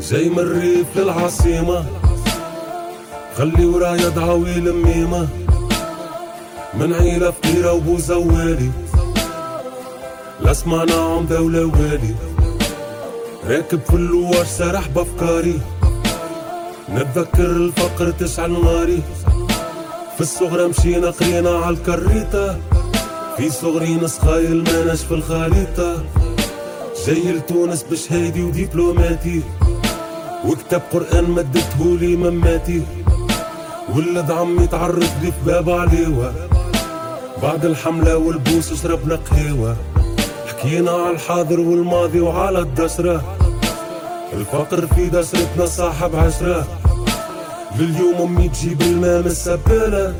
[0.00, 1.84] جاي من الريف للعاصمة.
[3.36, 5.28] خلي ورايا دعاوي ميمة
[6.74, 8.70] من عيلة فقيرة وبو زوالي
[10.40, 12.14] لا سمعنا عمدة ولا والي.
[13.48, 15.60] راكب في اللوار سرح بأفكاري.
[16.88, 19.02] نتذكر الفقر تشعل ناري
[20.14, 22.56] في الصغرى مشينا قرينا على الكريتة.
[23.36, 26.04] في صغري نسخايل ماناش في الخريطة.
[27.06, 29.42] جاي لتونس بشهادي ودبلوماتي.
[30.44, 32.82] وكتاب قرآن مدتهولي مماتي.
[33.94, 36.32] ولد عمي تعرف لي في باب عليوة.
[37.42, 39.76] بعد الحملة والبوس شربنا قهيوة.
[40.46, 43.22] حكينا على الحاضر والماضي وعلى الدسرة.
[44.32, 46.66] الفقر في دسرتنا صاحب عشرة.
[47.78, 50.14] لليوم أمي تجيب الماء من السبالة.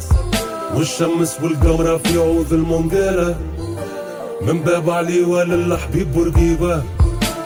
[0.76, 3.34] والشمس والقمرة في عوض المنقالة.
[4.40, 6.82] من باب عليوة للحبيب بورقيبة.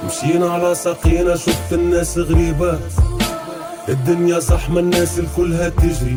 [0.07, 2.79] مشينا على ساقينا شفت الناس غريبة.
[3.89, 6.17] الدنيا صح ما الناس الكلها تجري.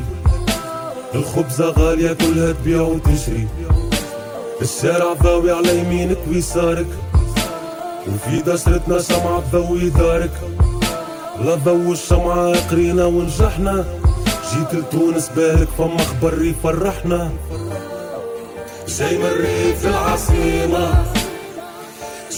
[1.15, 3.47] الخبزة غالية كلها تبيع وتشري.
[4.61, 6.87] الشارع ضاوي على يمينك ويسارك.
[8.07, 10.31] وفي دسرتنا شمعة تضوي دارك
[11.45, 13.85] لا ضو الشمعة قرينا ونجحنا.
[14.53, 17.31] جيت لتونس بالك فما خبر يفرحنا.
[18.87, 21.05] جاي من الريف العاصمة.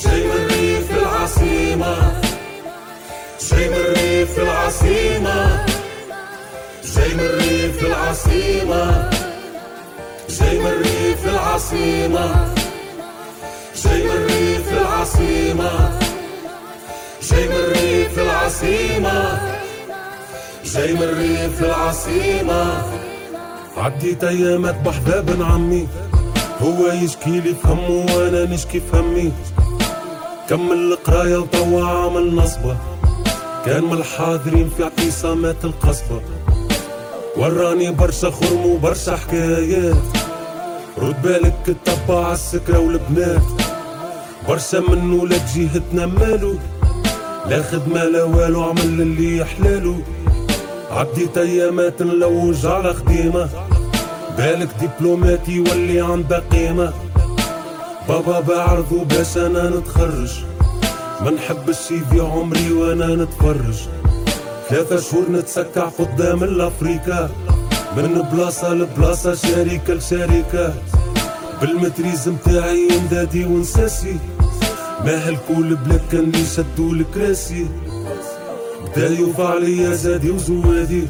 [0.03, 0.38] جاي من
[3.49, 5.65] جاي من الريف العاصمة.
[6.95, 9.09] جاي من الريف العاصمة.
[10.29, 12.53] جاي من الريف العاصمة.
[13.83, 15.99] جاي من الريف العاصمة.
[17.29, 19.39] جاي من الريف العاصمة.
[20.65, 22.83] جاي من الريف العاصمة.
[23.77, 25.87] عديت ايامك بحذا بن عمي.
[26.61, 29.31] هو يشكي لي في همه وأنا نشكي في همي.
[30.49, 32.77] كمل القراية وطوع عمل نصبة.
[33.65, 36.21] كان من الحاضرين في اعتصامات القصبة.
[37.37, 39.95] وراني برشا خرم وبرشا حكايات.
[40.97, 43.41] رد بالك الطبع عالسكرة والبنات.
[44.47, 46.55] برشا من ولاد جهتنا مالو.
[47.49, 49.95] لا خدمة لا والو عمل اللي يحلالو.
[50.91, 53.49] عديت ايامات نلوج على خديمة.
[54.37, 56.93] بالك دبلوماتي يولي عندها قيمة.
[58.07, 60.31] بابا بعرضو باش أنا نتخرج.
[61.21, 63.87] ما نحبش في عمري وأنا نتفرج.
[64.69, 67.29] ثلاثة شهور نتسكع قدام الافريكا
[67.97, 70.73] من بلاصة لبلاصة شركة لشركة.
[71.61, 74.17] بالمتريز متاعي امدادي ونساسي.
[75.05, 77.67] ما هالكل بلاك كان لي شدو الكراسي.
[78.97, 81.07] يوفى عليا زادي وزوادي.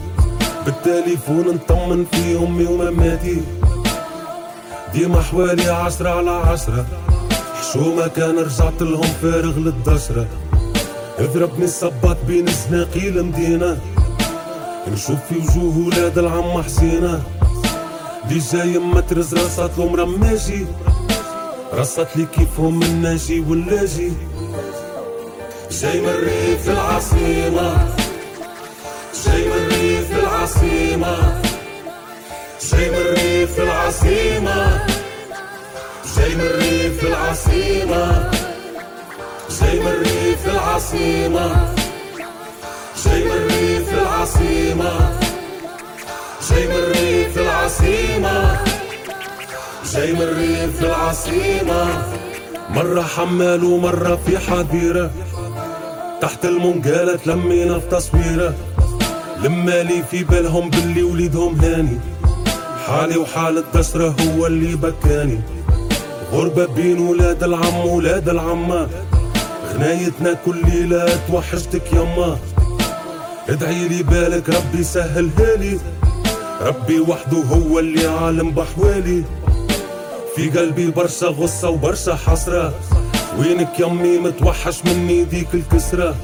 [0.66, 3.42] بالتليفون نطمن في أمي ومماتي
[4.94, 6.86] ديما حوالي عشرة على عشرة.
[7.70, 10.28] حشومة كان رجعت لهم فارغ للدشرة
[11.20, 13.78] اضربني الصباط بين الزناقي المدينة.
[14.88, 17.24] نشوف في وجوه ولاد العم حسينة.
[18.30, 20.66] دي جاي يما ترز راسات لهم رماجي
[21.74, 24.12] رصت لي كيفهم الناجي واللاجي
[25.72, 27.88] جاي من الريف العاصمة.
[29.26, 31.42] جاي من الريف العاصمة.
[32.72, 34.86] جاي من الريف العاصمة.
[36.18, 36.79] جاي من الريف
[37.20, 38.32] العاصمة.
[39.60, 41.74] جاي من الريف العاصمة.
[43.06, 45.20] جاي من الريف العاصمة.
[46.50, 48.58] جاي من الريف العاصمة.
[49.94, 52.04] جاي من الريف العاصمة.
[52.70, 55.12] مرة حمال ومرة في حظيرة
[56.22, 58.54] تحت المنقالة تلمينا في تصويرة.
[59.44, 62.00] لما لي في بالهم باللي وليدهم هاني.
[62.88, 65.59] حالي وحال الدسرة هو اللي بكاني.
[66.32, 68.88] غربة بين ولاد العم ولاد العمة
[69.74, 72.38] غنايتنا كل ليلة توحشتك يما.
[73.50, 75.80] ادعي لي بالك ربي سهلها لي
[76.62, 79.24] ربي وحده هو اللي عالم بحوالي
[80.36, 82.74] في قلبي برشا غصة وبرشا حسرة.
[83.40, 86.16] وينك يمي متوحش مني ديك الكسرة.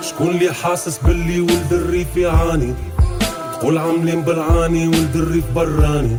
[0.00, 2.74] شكون اللي حاسس باللي ولد الريف يعاني؟
[3.52, 6.16] تقول عاملين بالعاني ولد الريف براني.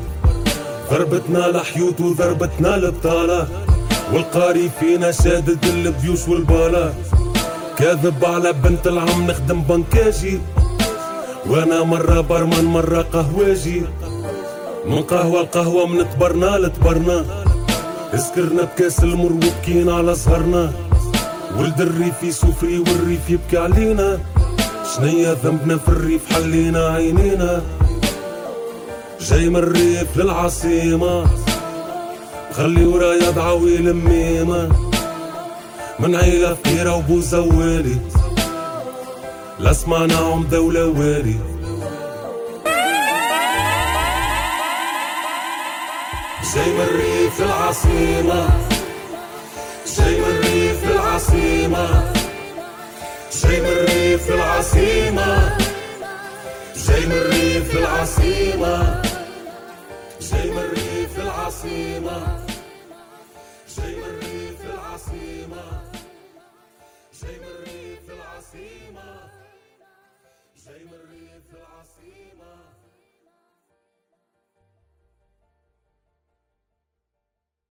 [0.92, 3.48] ضربتنا لحيوت وضربتنا البطالة
[4.14, 6.94] والقاري فينا شادد البيوش والبالة.
[7.78, 10.40] كاذب على بنت العم نخدم بنكاجي
[11.48, 13.82] وأنا مرة برمان مرة قهواجي
[14.86, 17.26] من قهوة لقهوة من تبرنا لتبرنا.
[18.14, 20.72] اسكرنا بكاس المر وبكينا على صهرنا
[21.58, 24.20] ولد الريف يسوفري والريف يبكي علينا.
[24.96, 27.62] شنيا ذنبنا في الريف حلينا عينينا.
[29.22, 31.26] جاي من الريف للعاصمة.
[32.58, 34.70] خلي ورايا دعاوي ميمة
[36.00, 37.98] من عيلة فقيرة وبو زوالي
[39.60, 41.40] لا سمعناهم دولة واري
[46.54, 48.50] جاي من الريف العاصمة
[49.98, 50.20] جاي
[57.06, 57.78] من الريف
[61.68, 62.46] عاصمة
[63.78, 65.92] جاي من الريف العاصمة
[67.22, 69.30] جاي من الريف العاصمة
[70.66, 72.56] جاي من الريف العاصمة